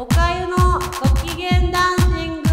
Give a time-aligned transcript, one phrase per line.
[0.00, 0.80] おかゆのご
[1.26, 2.48] 機嫌ダンシング。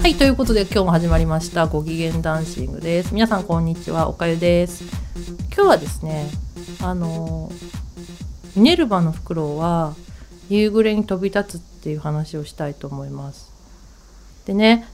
[0.00, 3.12] はいということで今日も始まりましたご機嫌ダンシングです。
[3.12, 4.84] 皆さんこんにちはおかゆです。
[5.54, 6.30] 今日はですね
[6.80, 7.52] あの
[8.54, 9.94] ミネルヴァのフクロウは
[10.48, 13.50] 夕暮れに飛び立つっていう話をしたいと思います。
[14.46, 14.88] でね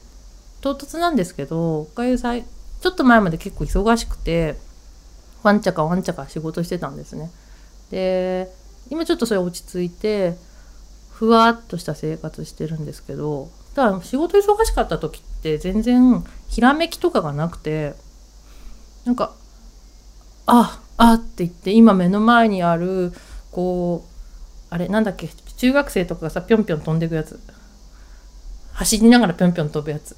[0.61, 4.57] 唐突なんですけどおかゆさちょっと前まで結構忙しくて
[5.43, 7.31] ワンチャカワンチャカ仕事してたんですね。
[7.91, 8.51] で
[8.91, 10.37] 今ちょっとそれ落ち着いて
[11.11, 17.95] ふわっとした生活してるんですけどだ仕事忙しかった時って全然ひらめきとかがなくて
[19.05, 19.33] なんか
[20.47, 23.13] ああって言って今目の前にある
[23.51, 24.13] こう
[24.71, 25.29] あれなんだっけ
[25.63, 27.39] 中学生とかがさぴょんぴょん飛んでくやつ。
[28.73, 30.17] 走りながらぴょんぴょん飛ぶやつ。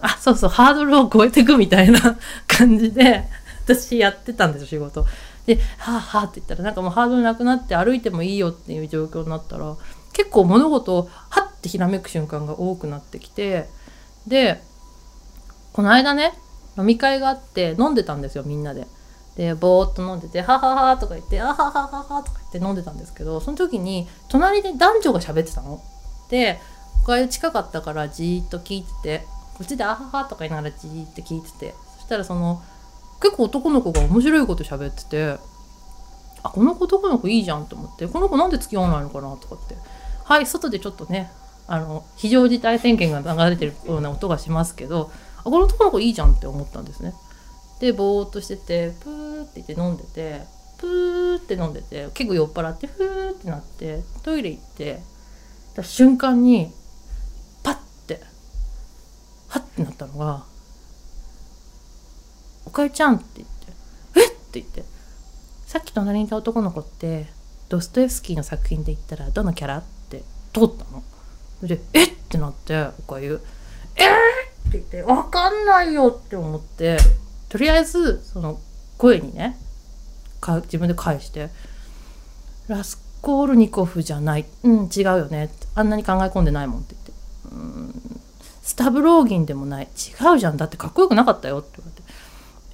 [0.00, 3.24] あそうそうハードルを超えてくみたいな 感じで
[3.64, 5.06] 私やってたんですよ仕事。
[5.46, 9.76] で「はあはあ」って言ったらなんかもうハードルなくなって歩いてもいいよっていう状況になったら
[10.12, 13.68] 結構物事をはってひらめく瞬間が多くなってきて
[14.26, 14.60] で
[15.72, 16.34] この間ね
[16.76, 18.88] 飲み会があって飲んでたんですよみんなで。
[19.36, 25.80] でぼーっと飲んでて「ははは」とか言って「あはははは」とか言って飲んでたんですけどその時に隣で男女が喋ってたの。
[26.28, 26.60] で
[27.02, 32.62] おかゆ近かったからじーっと聞いててこっちで「あはは」とか言いながらじーって聞いててそしたらその
[33.20, 35.38] 結構男の子が面白いこと喋ってて
[36.42, 39.76] あこの子男の子いいじゃんと思ってこの子なんで付き合わないのかなとかって
[40.24, 41.30] はい外でちょっとね
[41.68, 47.14] あの非常事態宣言が流れてるような音がしますけどあこの男の子いいじゃんって思ったんですね。
[47.82, 50.42] でぼーっとしててプーって言って飲んでて
[50.78, 55.00] プーって飲んでて結構酔っ払ってフーってなってトイレ行って
[55.74, 56.70] た瞬間に
[57.64, 58.20] パッて
[59.48, 60.44] ハッてなったのが
[62.66, 63.72] 「おかゆちゃん」って言って
[64.14, 64.84] 「えっ!」って言って
[65.66, 67.26] さっき隣にいた男の子って
[67.68, 70.22] ドストエフスキーの作品で言ったらどのキャラって
[70.54, 71.02] 通ったの。
[71.64, 73.40] で「えっ!」ってなっておかゆ
[73.96, 74.06] 「えー!」
[74.70, 76.96] って言って「わかんないよ」って思って
[77.52, 78.58] とりあえずその
[78.96, 79.58] 声にね
[80.40, 81.50] か自分で返して
[82.66, 84.46] 「ラスコールニコフじゃない。
[84.62, 87.12] うん違うよね」あんなに考え込んでないもんって言って
[87.52, 88.20] 「うん
[88.62, 89.84] スタブローギンでもない。
[89.84, 90.56] 違うじゃん。
[90.56, 91.92] だってかっこよくなかったよ」って言わ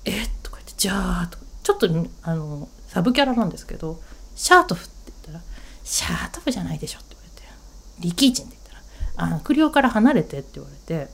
[0.04, 0.30] れて「え？
[0.44, 1.88] とか言って「じゃあ」とちょっと
[2.22, 4.00] あのサブキャラなんですけど
[4.36, 5.44] 「シャートフ」って言ったら
[5.82, 7.48] 「シャートフじゃないでしょ」って言われて
[7.98, 8.80] 「リキーチン」って言っ
[9.16, 11.10] たら「あクリオから離れて」って言われて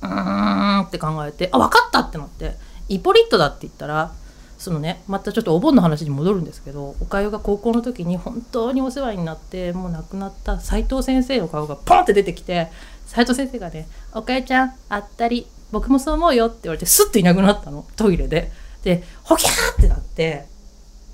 [0.00, 2.72] うーんって考えてあ分かったってなって。
[2.88, 4.12] イポリットだって言ったら
[4.58, 12.70] そのねまたちょっとお盆の話に戻るんですけどおかゆが高校の時に本当にお世話になってもう亡くなった斉藤先生の顔がポンって出てきて
[13.06, 18.50] 斉藤先生がね「おかゆちゃんあったり僕もそう思うよ」って言われてスッといなくなったのトイレで。
[18.84, 20.44] でホキャーってなって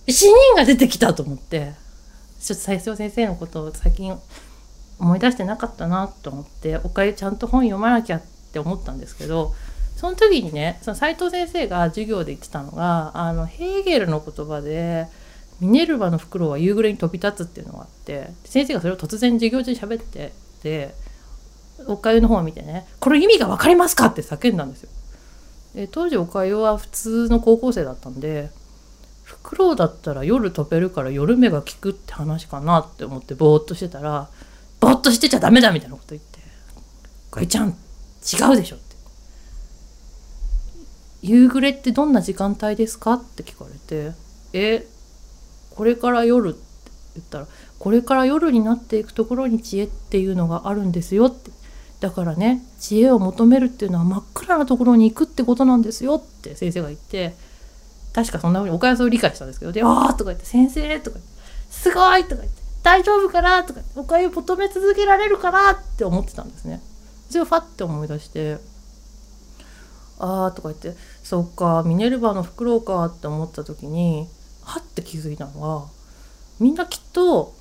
[0.09, 1.73] 死人が出てきたと思って
[2.41, 4.19] ちょっと斉藤先生のことを最近
[4.99, 9.55] 思い出してなかったなと思っておかゆちゃんと本読まなきゃって思ったんですけど
[10.01, 15.07] その時にねその斉藤先生が授業で言ってたのがあのヘーゲルの言葉で
[15.61, 20.95] 「ミネルヴァのフクロウは夕暮れに飛び立つ」っていうのがあって先生がそれを突然授業中に喋ってて
[21.87, 24.89] おかゆの方を見てね「これ意味が分かりますか?」って叫んだんですよ。
[25.75, 28.49] で当時おかゆは普通の高校生だったんで
[29.23, 34.29] フクロウだったら夜飛べるから夜目が効くって話かなって思ってぼーっとしてたら
[34.81, 36.39] 「ぼーっとしてちゃダメだ」みたいなこと言って
[37.31, 38.77] 「おかゆちゃん違うでしょ」
[41.23, 43.15] 夕暮れってどんな時間帯ですか？
[43.15, 44.13] って聞かれて
[44.53, 44.87] 「え
[45.75, 46.59] これから夜」って
[47.17, 47.47] 言ったら
[47.79, 51.51] 「これから夜になっていくところに知恵っていうのがあるんですよ」って
[52.01, 57.35] だからね知恵を求めるっていうのは真っ暗なところに行くってことなんですよって先生が言って
[58.15, 61.31] 確かそんなふうにおかやさを理解したんですけど「でああ」とか言って「先生」とか言って
[61.71, 66.81] 「すごい」とか言って「大丈夫かな?」とかおかゆ求め続けられるかなって思ってたんですね。
[67.29, 68.59] それをファッて思い出して
[70.21, 74.29] あーとか言ってそっかミネルヴァのフクロウかって思った時に
[74.63, 75.89] はって気づいたのは
[76.61, 77.55] みんなきっと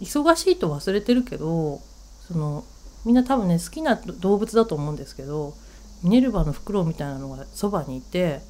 [0.00, 1.80] 忙しいと忘れてるけど
[2.26, 2.64] その
[3.04, 5.54] みんな多分ね好きな動物だと思うんですけど
[6.02, 8.40] ミネルヴァのフクロウみたいなのがそばにいて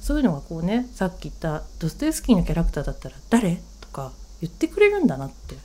[0.00, 5.56] そういうのがこうねさっき言ったドストエフスキーのキャラクターだったら「誰?」とか言ってくれるんだなって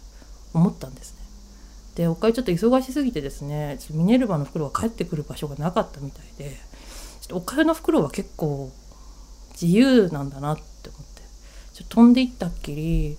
[0.54, 1.22] 思ったんですね。
[1.96, 6.58] でおかゆちょっと忙しすぎてですねミネルヴァのフクロウが帰ってくる場所がなかったみたいで
[7.32, 8.72] おかゆのフクロウは結構
[9.54, 11.22] 自由なんだなって思って。
[11.74, 13.18] ちょっと飛んでいったっきり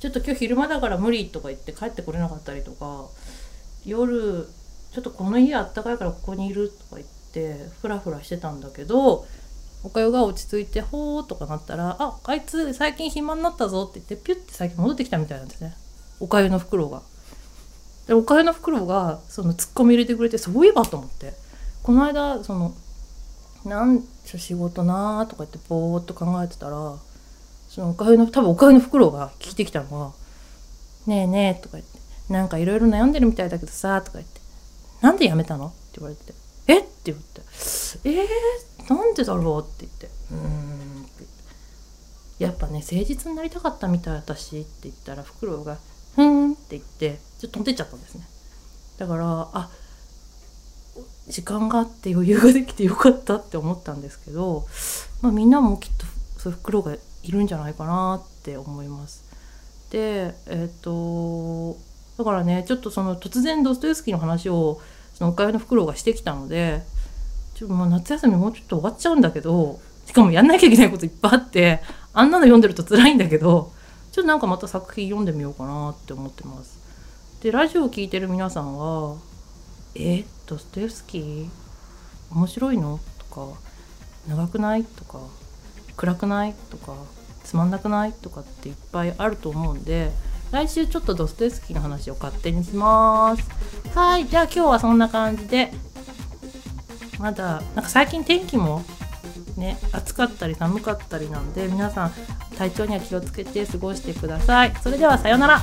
[0.00, 3.06] ちょっと今日昼間だから無理とか言って帰ってこれなかったりとか
[3.84, 4.46] 夜
[4.92, 9.26] ちょっとこの家あったかいからここにいるとか言ってフラフラしてたんだけど
[9.84, 15.74] おかゆが落ち着いて「ほー」とかなったら「ああいつ最近暇になったぞ」って言ってピュッて最近戻ってきたみたいなんですね。
[16.20, 17.02] おかゆの袋が。
[18.08, 21.34] でおかゆの袋がそのツッコミ入れてくれてそういえばと思って。
[21.82, 22.74] この間その
[23.68, 26.96] 「なん仕事な」とか言ってぼーっと考えてたら
[27.68, 30.12] そのおかゆの多分おかゆの袋が聞いてきたのは
[31.06, 31.98] 「ねえねえ」とか言って
[32.32, 34.40] 「なんかいろいろ悩んでるみたいだけどさ」とか言って
[35.00, 36.34] 「なんでやめたの?」って言われて
[36.66, 37.42] 「えっ?」て言って
[38.04, 41.24] 「えー、なんでだろう?」って言って「うーん」って
[42.44, 45.78] やっぱね誠実になりたかったみたい私って言ったらフクロウが
[46.14, 48.26] 「ふーん」って言ってちょっと飛んでっちゃったんですね
[48.98, 49.70] だからあ
[51.28, 54.66] 時間があって余裕ができてよかったって思ったんですけど、
[55.22, 56.06] まあ、みんなもきっと
[56.38, 59.24] そういう袋がいるんじゃないかなって思います。
[59.90, 61.76] でえっ、と
[62.18, 64.80] だからねちょっとその突然ドストエフスキーの話を
[65.14, 66.82] そのおかゆの袋がしてきたので
[67.54, 71.80] ちょっともう夏休みもうちょっと終わっちゃうんだけどしかもやんなきゃいけないこといっぱいあって
[72.12, 73.72] あんなの読んでると辛いんだけど
[74.12, 76.78] ちょっとなんかまた作品読んでみようかなって思ってます。
[77.42, 79.16] でラジオを聴いてる皆さんは
[79.94, 80.24] 「え？
[80.48, 81.48] ドストエフスキー
[82.30, 83.58] 面白いの?」とか
[84.28, 85.18] 「長くない?」とか
[85.96, 86.94] 「暗くない?」とか
[87.44, 90.12] 「つまんなくない?」とかっていっぱいあると思うんで
[90.50, 93.42] 来週ちょっとドストエフスキーの話を勝手にします
[93.96, 95.72] はいじゃあ今日はそんな感じで
[97.18, 98.82] まだなんか最近天気も
[99.56, 102.12] ね暑かったり寒かったりなんで皆さん
[102.56, 105.60] 体調には気をつけて過ごしてくださいそれではさようなら